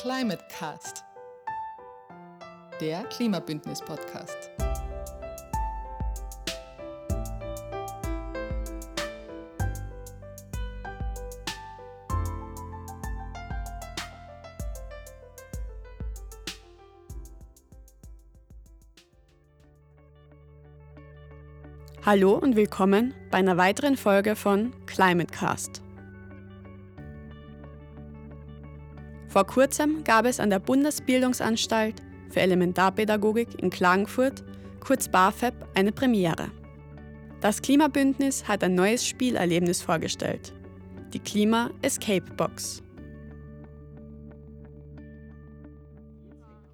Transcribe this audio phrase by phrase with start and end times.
[0.00, 1.02] Climate Cast,
[2.80, 4.48] der Klimabündnis-Podcast.
[22.06, 25.32] Hallo und willkommen bei einer weiteren Folge von Climate
[29.38, 34.42] Vor kurzem gab es an der Bundesbildungsanstalt für Elementarpädagogik in Klagenfurt,
[34.80, 36.50] kurz BAföB, eine Premiere.
[37.40, 40.52] Das Klimabündnis hat ein neues Spielerlebnis vorgestellt,
[41.12, 42.82] die Klima Escape Box.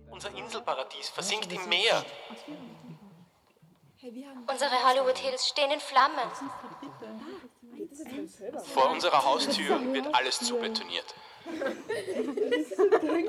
[0.08, 2.02] Unser Inselparadies versinkt im Meer.
[4.50, 6.30] Unsere Hollywood-Hills stehen in Flammen.
[8.72, 11.14] Vor unserer Haustür wird alles zubetoniert.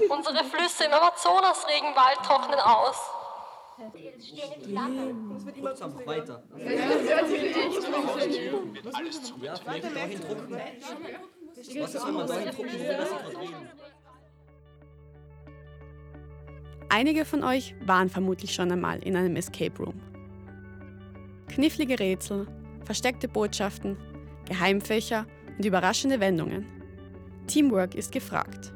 [0.10, 2.98] Unsere Flüsse im Amazonas-Regenwald trocknen aus.
[5.62, 6.44] Kurz einfach weiter.
[6.54, 9.60] Unsere Haustür wird alles Ja, zubetoniert.
[9.60, 10.58] vielleicht dahin drucken.
[11.82, 13.70] Was ist, wenn man dahin drucken, worüber sie gerade reden?
[16.90, 20.02] Einige von euch waren vermutlich schon einmal in einem Escape Room.
[21.50, 22.48] Knifflige Rätsel,
[22.86, 23.98] versteckte Botschaften,
[24.48, 25.26] Geheimfächer
[25.58, 26.66] und überraschende Wendungen.
[27.48, 28.74] Teamwork ist gefragt.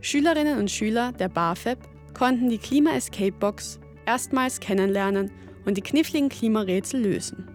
[0.00, 1.78] Schülerinnen und Schüler der BAföB
[2.14, 5.30] konnten die Klima Escape Box erstmals kennenlernen
[5.64, 7.48] und die kniffligen Klimarätsel lösen.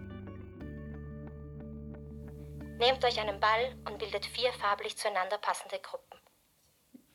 [2.78, 6.18] Nehmt euch einen Ball und bildet vier farblich zueinander passende Gruppen.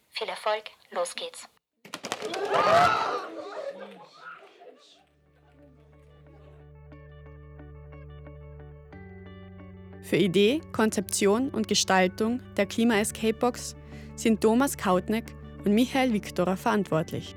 [0.09, 1.47] Viel Erfolg, los geht's.
[10.03, 13.75] Für Idee, Konzeption und Gestaltung der Klima Escape Box
[14.15, 17.35] sind Thomas Kautneck und Michael Viktorer verantwortlich.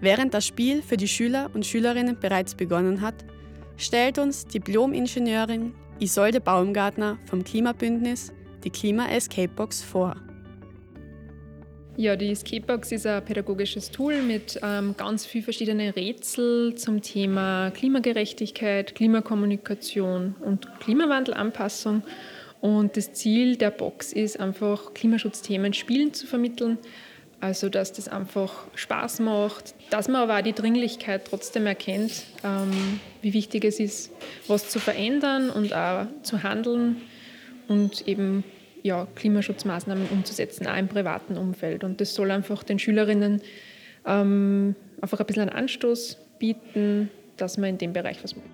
[0.00, 3.24] Während das Spiel für die Schüler und Schülerinnen bereits begonnen hat,
[3.76, 10.14] stellt uns Diplom-Ingenieurin Isolde Baumgartner vom Klimabündnis die Klima Escape Box vor.
[11.98, 17.70] Ja, die Escapebox ist ein pädagogisches Tool mit ähm, ganz vielen verschiedenen Rätsel zum Thema
[17.70, 22.02] Klimagerechtigkeit, Klimakommunikation und Klimawandelanpassung.
[22.60, 26.76] Und das Ziel der Box ist einfach, Klimaschutzthemen spielen zu vermitteln.
[27.40, 33.00] Also, dass das einfach Spaß macht, dass man aber auch die Dringlichkeit trotzdem erkennt, ähm,
[33.22, 34.12] wie wichtig es ist,
[34.48, 37.00] was zu verändern und auch zu handeln
[37.68, 38.44] und eben
[38.86, 41.84] ja, Klimaschutzmaßnahmen umzusetzen, auch im privaten Umfeld.
[41.84, 43.42] Und das soll einfach den Schülerinnen
[44.06, 48.46] ähm, einfach ein bisschen einen Anstoß bieten, dass man in dem Bereich was macht.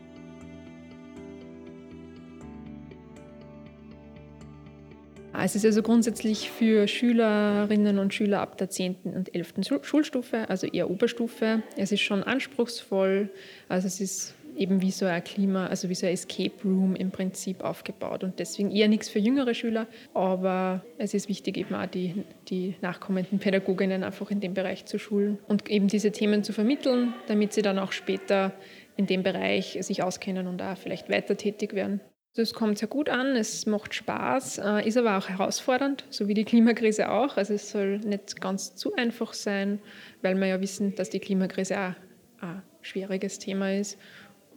[5.34, 8.96] Es ist also grundsätzlich für Schülerinnen und Schüler ab der 10.
[9.04, 9.54] und 11.
[9.66, 11.62] Schul- Schulstufe, also eher Oberstufe.
[11.76, 13.30] Es ist schon anspruchsvoll,
[13.68, 17.10] also es ist eben wie so ein Klima, also wie so ein Escape Room im
[17.10, 21.86] Prinzip aufgebaut und deswegen eher nichts für jüngere Schüler, aber es ist wichtig eben auch
[21.86, 26.52] die, die nachkommenden Pädagoginnen einfach in dem Bereich zu schulen und eben diese Themen zu
[26.52, 28.52] vermitteln, damit sie dann auch später
[28.96, 32.00] in dem Bereich sich auskennen und auch vielleicht weiter tätig werden.
[32.34, 36.34] Das kommt sehr gut an, es macht Spaß, äh, ist aber auch herausfordernd, so wie
[36.34, 37.36] die Klimakrise auch.
[37.36, 39.80] Also es soll nicht ganz zu einfach sein,
[40.22, 41.92] weil wir ja wissen, dass die Klimakrise auch
[42.40, 43.98] ein schwieriges Thema ist.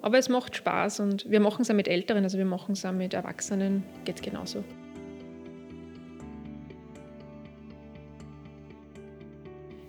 [0.01, 2.85] Aber es macht Spaß und wir machen es auch mit Älteren, also wir machen es
[2.85, 4.63] auch mit Erwachsenen, geht genauso.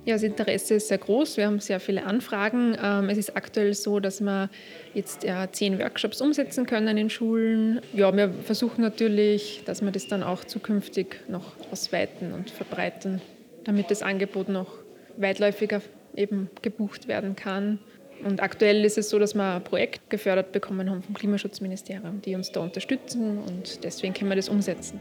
[0.07, 1.37] Ja, das Interesse ist sehr groß.
[1.37, 2.77] Wir haben sehr viele Anfragen.
[2.81, 4.51] Ähm, Es ist aktuell so, dass wir
[4.95, 7.81] jetzt zehn Workshops umsetzen können in Schulen.
[7.93, 13.21] Ja, wir versuchen natürlich, dass wir das dann auch zukünftig noch ausweiten und verbreiten,
[13.65, 14.75] damit das Angebot noch
[15.17, 15.83] weitläufiger
[16.15, 17.81] eben gebucht werden kann.
[18.25, 22.35] Und aktuell ist es so, dass wir ein Projekt gefördert bekommen haben vom Klimaschutzministerium, die
[22.35, 25.01] uns da unterstützen und deswegen können wir das umsetzen.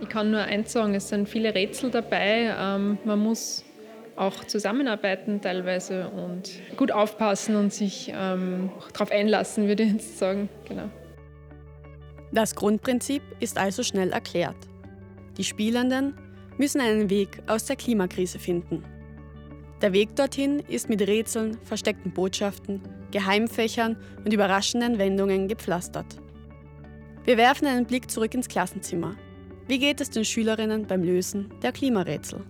[0.00, 2.54] Ich kann nur eins sagen, es sind viele Rätsel dabei.
[2.58, 3.64] Ähm, man muss
[4.14, 10.48] auch zusammenarbeiten teilweise und gut aufpassen und sich ähm, darauf einlassen, würde ich jetzt sagen.
[10.68, 10.90] Genau.
[12.32, 14.56] Das Grundprinzip ist also schnell erklärt.
[15.38, 16.14] Die Spielenden
[16.58, 18.82] müssen einen Weg aus der Klimakrise finden.
[19.82, 22.80] Der Weg dorthin ist mit Rätseln, versteckten Botschaften,
[23.10, 26.06] Geheimfächern und überraschenden Wendungen gepflastert.
[27.24, 29.16] Wir werfen einen Blick zurück ins Klassenzimmer.
[29.68, 32.40] Wie geht es den Schülerinnen beim Lösen der Klimarätsel?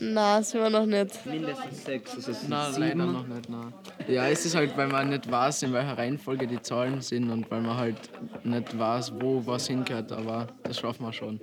[0.00, 1.24] Na, sind wir noch nicht.
[1.24, 2.80] Mindestens sechs, also Nein, sieben.
[2.98, 3.48] leider noch nicht.
[3.48, 3.72] Nein.
[4.08, 7.50] Ja, es ist halt, weil man nicht weiß, in welcher Reihenfolge die Zahlen sind und
[7.50, 7.96] weil man halt
[8.44, 11.40] nicht weiß, wo was hingehört, aber das schaffen wir schon.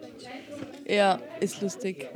[0.87, 2.09] Ja, ist lustig.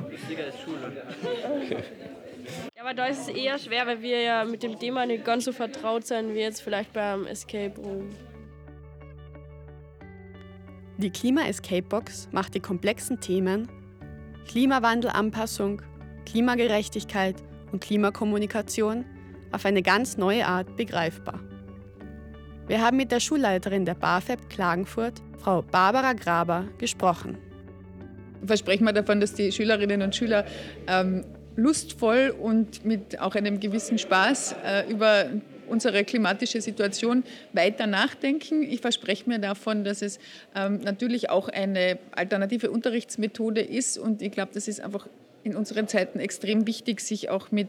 [2.76, 5.44] Ja, aber da ist es eher schwer, weil wir ja mit dem Thema nicht ganz
[5.44, 8.10] so vertraut sind wie jetzt vielleicht beim Escape Room.
[10.96, 13.68] Die Klima-Escape-Box macht die komplexen Themen
[14.48, 15.82] Klimawandelanpassung,
[16.24, 17.36] Klimagerechtigkeit
[17.70, 19.04] und Klimakommunikation
[19.52, 21.40] auf eine ganz neue Art begreifbar.
[22.66, 27.38] Wir haben mit der Schulleiterin der BAföB Klagenfurt, Frau Barbara Graber, gesprochen.
[28.44, 30.44] Versprechen wir davon, dass die Schülerinnen und Schüler
[30.86, 31.24] ähm,
[31.56, 35.26] lustvoll und mit auch einem gewissen Spaß äh, über
[35.68, 38.62] unsere klimatische Situation weiter nachdenken.
[38.62, 40.18] Ich verspreche mir davon, dass es
[40.54, 45.08] ähm, natürlich auch eine alternative Unterrichtsmethode ist und ich glaube, das ist einfach
[45.44, 47.68] in unseren Zeiten extrem wichtig, sich auch mit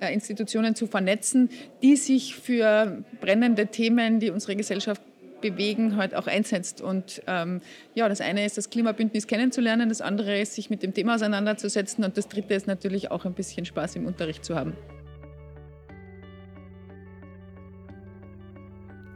[0.00, 1.50] äh, Institutionen zu vernetzen,
[1.82, 5.02] die sich für brennende Themen, die unsere Gesellschaft
[5.40, 6.80] bewegen, halt auch einsetzt.
[6.80, 7.60] Und ähm,
[7.94, 12.04] ja, das eine ist, das Klimabündnis kennenzulernen, das andere ist, sich mit dem Thema auseinanderzusetzen
[12.04, 14.74] und das dritte ist natürlich auch ein bisschen Spaß im Unterricht zu haben.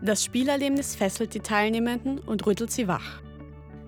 [0.03, 3.23] Das Spielerlebnis fesselt die Teilnehmenden und rüttelt sie wach.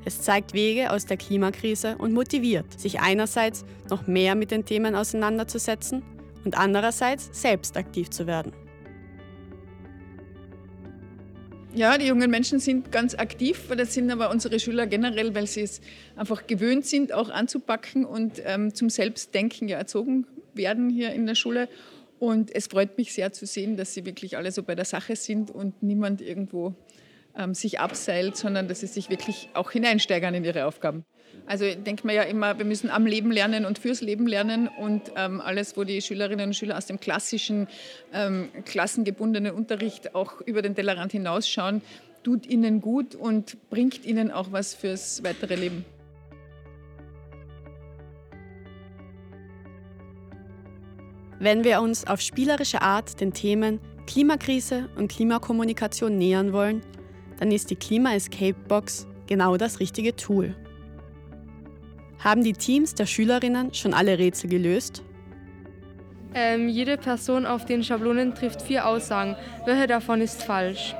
[0.06, 4.94] Es zeigt Wege aus der Klimakrise und motiviert, sich einerseits noch mehr mit den Themen
[4.94, 6.02] auseinanderzusetzen
[6.44, 8.52] und andererseits selbst aktiv zu werden.
[11.76, 15.60] Ja, die jungen Menschen sind ganz aktiv, das sind aber unsere Schüler generell, weil sie
[15.60, 15.82] es
[16.16, 21.34] einfach gewöhnt sind, auch anzupacken und ähm, zum Selbstdenken ja erzogen werden hier in der
[21.34, 21.68] Schule.
[22.18, 25.16] Und es freut mich sehr zu sehen, dass sie wirklich alle so bei der Sache
[25.16, 26.74] sind und niemand irgendwo
[27.36, 31.04] ähm, sich abseilt, sondern dass sie sich wirklich auch hineinsteigern in ihre Aufgaben.
[31.46, 35.12] Also denke mir ja immer, wir müssen am Leben lernen und fürs Leben lernen und
[35.16, 37.68] ähm, alles, wo die Schülerinnen und Schüler aus dem klassischen,
[38.12, 41.82] ähm, klassengebundenen Unterricht auch über den Tellerrand hinausschauen,
[42.24, 45.84] tut ihnen gut und bringt ihnen auch was fürs weitere Leben.
[51.38, 56.80] Wenn wir uns auf spielerische Art den Themen Klimakrise und Klimakommunikation nähern wollen,
[57.38, 60.54] dann ist die Klima Escape Box genau das richtige Tool.
[62.18, 65.02] Haben die Teams der Schülerinnen schon alle Rätsel gelöst?
[66.34, 69.36] Ähm, jede Person auf den Schablonen trifft vier Aussagen.
[69.64, 70.94] Welche davon ist falsch?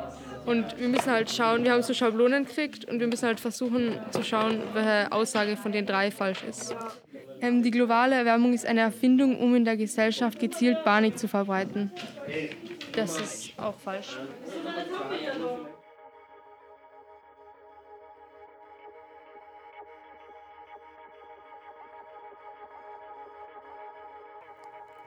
[0.46, 3.98] Und wir müssen halt schauen, wir haben so Schablonen gekriegt und wir müssen halt versuchen
[4.12, 6.74] zu schauen, welche Aussage von den drei falsch ist.
[7.40, 11.90] Ähm, die globale Erwärmung ist eine Erfindung, um in der Gesellschaft gezielt Panik zu verbreiten.
[12.92, 14.16] Das ist auch falsch.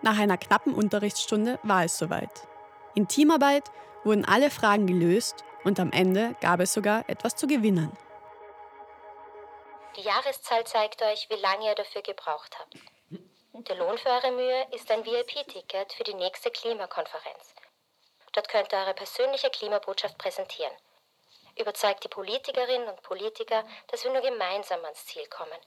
[0.02, 2.48] Nach einer knappen Unterrichtsstunde war es soweit.
[2.96, 3.70] In Teamarbeit
[4.04, 7.92] wurden alle Fragen gelöst und am Ende gab es sogar etwas zu gewinnen.
[9.98, 12.76] Die Jahreszahl zeigt euch, wie lange ihr dafür gebraucht habt.
[13.68, 17.54] Der Lohn für eure Mühe ist ein VIP-Ticket für die nächste Klimakonferenz.
[18.32, 20.72] Dort könnt ihr eure persönliche Klimabotschaft präsentieren.
[21.58, 25.60] Überzeugt die Politikerinnen und Politiker, dass wir nur gemeinsam ans Ziel kommen.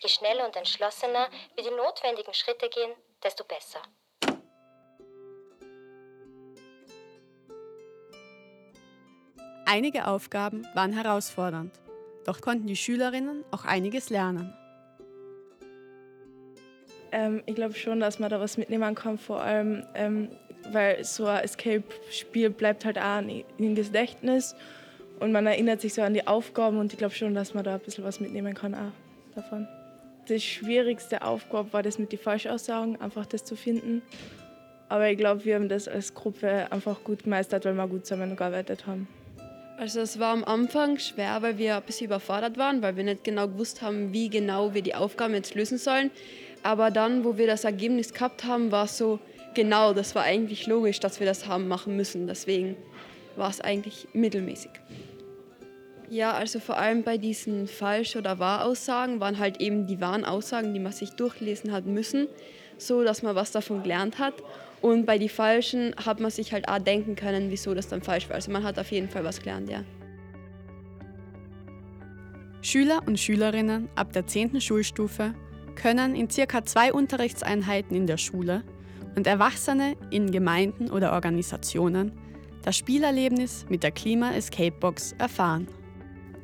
[0.00, 2.92] Je schneller und entschlossener wir die notwendigen Schritte gehen,
[3.22, 3.80] desto besser.
[9.66, 11.78] Einige Aufgaben waren herausfordernd,
[12.24, 14.54] doch konnten die Schülerinnen auch einiges lernen.
[17.12, 20.30] Ähm, ich glaube schon, dass man da was mitnehmen kann, vor allem, ähm,
[20.70, 24.54] weil so ein Escape-Spiel bleibt halt auch im Gedächtnis
[25.20, 27.74] und man erinnert sich so an die Aufgaben und ich glaube schon, dass man da
[27.74, 28.92] ein bisschen was mitnehmen kann auch
[29.34, 29.68] davon.
[30.28, 34.02] Die schwierigste Aufgabe war das mit den Falschaussagen, einfach das zu finden.
[34.90, 38.86] Aber ich glaube, wir haben das als Gruppe einfach gut gemeistert, weil wir gut zusammengearbeitet
[38.86, 39.08] haben.
[39.78, 43.24] Also es war am Anfang schwer, weil wir ein bisschen überfordert waren, weil wir nicht
[43.24, 46.10] genau gewusst haben, wie genau wir die Aufgaben jetzt lösen sollen.
[46.62, 49.20] Aber dann, wo wir das Ergebnis gehabt haben, war es so,
[49.54, 52.26] genau, das war eigentlich logisch, dass wir das haben machen müssen.
[52.26, 52.76] Deswegen
[53.36, 54.72] war es eigentlich mittelmäßig.
[56.10, 60.72] Ja, also vor allem bei diesen Falsch- oder Wahraussagen waren halt eben die wahren Aussagen,
[60.72, 62.28] die man sich durchlesen hat müssen,
[62.78, 64.34] so dass man was davon gelernt hat.
[64.80, 68.28] Und bei den Falschen hat man sich halt auch denken können, wieso das dann falsch
[68.28, 68.36] war.
[68.36, 69.84] Also man hat auf jeden Fall was gelernt, ja.
[72.62, 74.60] Schüler und Schülerinnen ab der 10.
[74.60, 75.34] Schulstufe
[75.74, 78.62] können in circa zwei Unterrichtseinheiten in der Schule
[79.14, 82.12] und Erwachsene in Gemeinden oder Organisationen
[82.62, 85.68] das Spielerlebnis mit der Klima Escape Box erfahren.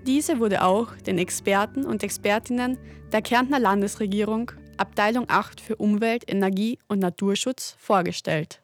[0.07, 2.79] Diese wurde auch den Experten und Expertinnen
[3.13, 8.61] der Kärntner Landesregierung Abteilung 8 für Umwelt, Energie und Naturschutz, vorgestellt.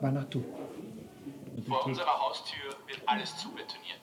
[0.00, 0.42] Vanuatu.
[1.66, 3.98] Vor unserer Haustür wird alles zubetoniert.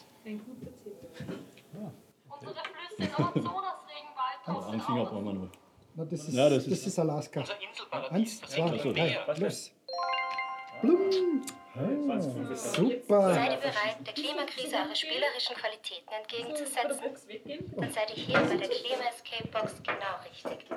[2.30, 2.56] Unsere
[2.98, 5.50] Flüsse Nord-Sonas-Regenwald Ein Finger brauchen wir noch.
[5.96, 7.40] Na, das, ist, Ja, das das, ist- ist, Alaska.
[7.40, 9.72] Unser Inselparadies Eins, zwei, im drei, los.
[10.82, 11.42] Blum.
[11.76, 13.34] Ah, super.
[13.34, 17.02] Seid ihr bereit, der Klimakrise eure spielerischen Qualitäten entgegenzusetzen?
[17.78, 20.70] Dann seid ihr hier bei der Klima Escape Box genau richtig.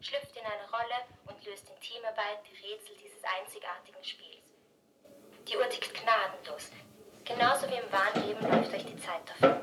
[0.00, 4.54] Schlüpft in eine Rolle und löst in Teamarbeit die Rätsel dieses einzigartigen Spiels.
[5.48, 6.70] Die Uhr tickt gnadenlos.
[7.24, 9.58] Genauso wie im wahren Leben läuft euch die Zeit davon.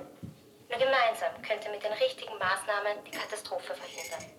[0.67, 4.35] Nur gemeinsam könnt ihr mit den richtigen Maßnahmen die Katastrophe verhindern.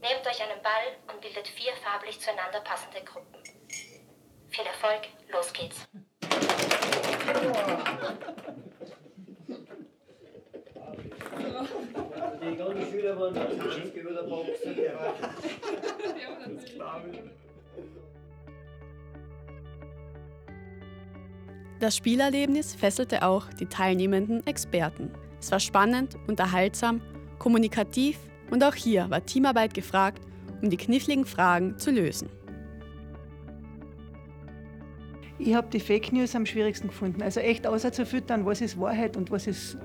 [0.00, 3.39] Nehmt euch einen Ball und bildet vier farblich zueinander passende Gruppen.
[4.50, 5.86] Viel Erfolg, los geht's.
[12.42, 13.46] Die ganzen Schüler waren da
[13.94, 14.48] über der Box.
[21.78, 25.12] Das Spielerlebnis fesselte auch die teilnehmenden Experten.
[25.40, 27.00] Es war spannend, unterhaltsam,
[27.38, 28.18] kommunikativ
[28.50, 30.22] und auch hier war Teamarbeit gefragt,
[30.60, 32.28] um die kniffligen Fragen zu lösen.
[35.42, 37.22] Ich habe die Fake News am schwierigsten gefunden.
[37.22, 39.78] Also echt außer zu füttern, was ist Wahrheit und was ist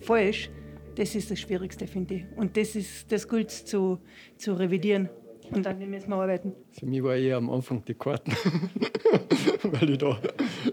[0.00, 0.48] falsch,
[0.94, 2.24] das ist das Schwierigste, finde ich.
[2.36, 3.98] Und das ist das gilt zu,
[4.36, 5.08] zu revidieren.
[5.50, 6.52] Und an dem müssen wir arbeiten.
[6.70, 8.32] Für mich war eher am Anfang die Karten,
[9.64, 10.18] weil ich da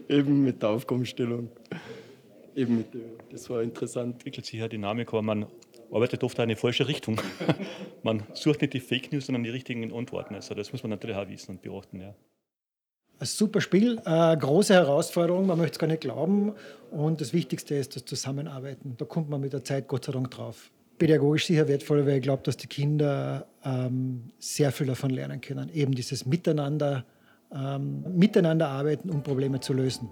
[0.07, 1.49] eben mit der Aufgabenstellung,
[2.55, 4.13] eben mit der, das war interessant.
[4.13, 5.47] entwickelt sich eine Dynamik, aber man
[5.91, 7.19] arbeitet oft auch in die falsche Richtung.
[8.03, 10.35] man sucht nicht die Fake News, sondern die richtigen Antworten.
[10.35, 11.99] Also das muss man natürlich auch wissen und beachten.
[11.99, 12.15] Ja.
[13.21, 16.53] Ein super Spiel, eine große Herausforderung, man möchte es gar nicht glauben.
[16.89, 18.95] Und das Wichtigste ist das Zusammenarbeiten.
[18.97, 20.71] Da kommt man mit der Zeit Gott sei Dank drauf.
[20.97, 25.67] Pädagogisch sicher wertvoll, weil ich glaube, dass die Kinder ähm, sehr viel davon lernen können.
[25.73, 27.03] Eben dieses Miteinander,
[27.53, 30.07] ähm, miteinander arbeiten, um Probleme zu lösen.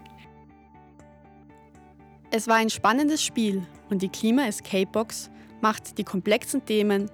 [2.31, 5.29] Es war ein spannendes Spiel und die Klima Escape Box
[5.61, 7.09] macht die komplexen Themen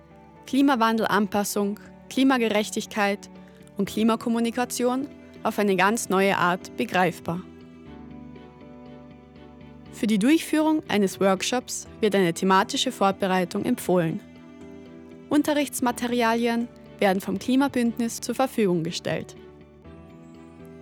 [0.48, 3.30] Klimawandelanpassung, Klimagerechtigkeit
[3.78, 5.08] und Klimakommunikation
[5.44, 7.42] auf eine ganz neue Art begreifbar.
[9.92, 14.20] Für die Durchführung eines Workshops wird eine thematische Vorbereitung empfohlen.
[15.30, 16.68] Unterrichtsmaterialien
[17.00, 19.36] werden vom Klimabündnis zur Verfügung gestellt.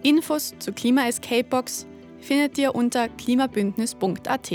[0.03, 1.86] Infos zur Klima Escape Box
[2.20, 4.51] findet ihr unter klimabündnis.at.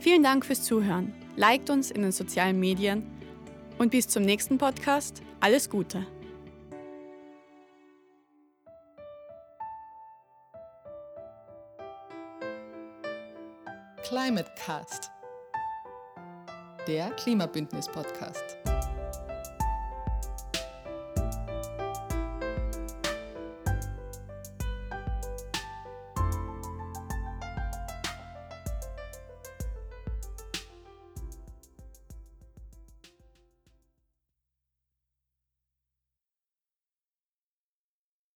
[0.00, 1.12] Vielen Dank fürs Zuhören.
[1.36, 3.06] Liked uns in den sozialen Medien
[3.78, 5.22] und bis zum nächsten Podcast.
[5.40, 6.06] Alles Gute.
[14.02, 15.10] Climate Cast,
[16.86, 18.56] der Klimabündnis-Podcast.